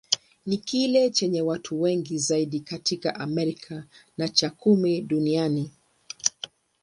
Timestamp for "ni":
0.45-0.57